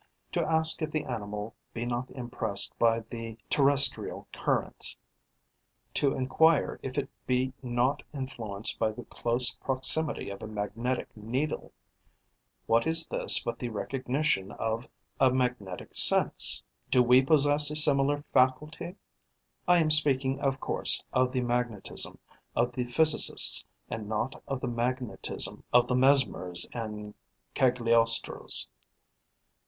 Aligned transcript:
To 0.31 0.41
ask 0.43 0.81
if 0.81 0.89
the 0.89 1.03
animal 1.03 1.53
be 1.75 1.85
not 1.85 2.09
impressed 2.09 2.73
by 2.79 3.01
the 3.01 3.37
terrestrial 3.51 4.27
currents, 4.33 4.97
to 5.93 6.15
enquire 6.15 6.79
if 6.81 6.97
it 6.97 7.07
be 7.27 7.53
not 7.61 8.01
influenced 8.11 8.79
by 8.79 8.93
the 8.93 9.03
close 9.03 9.53
proximity 9.53 10.31
of 10.31 10.41
a 10.41 10.47
magnetic 10.47 11.15
needle: 11.15 11.71
what 12.65 12.87
is 12.87 13.05
this 13.05 13.43
but 13.43 13.59
the 13.59 13.69
recognition 13.69 14.51
of 14.53 14.87
a 15.19 15.29
magnetic 15.29 15.95
sense? 15.95 16.63
Do 16.89 17.03
we 17.03 17.21
possess 17.21 17.69
a 17.69 17.75
similar 17.75 18.23
faculty? 18.33 18.95
I 19.67 19.77
am 19.77 19.91
speaking, 19.91 20.39
of 20.39 20.59
course, 20.59 21.03
of 21.13 21.31
the 21.31 21.41
magnetism 21.41 22.17
of 22.55 22.71
the 22.71 22.85
physicists 22.85 23.63
and 23.87 24.09
not 24.09 24.41
of 24.47 24.61
the 24.61 24.67
magnetism 24.67 25.63
of 25.71 25.87
the 25.87 25.93
Mesmers 25.93 26.65
and 26.73 27.13
Cagliostros. 27.53 28.65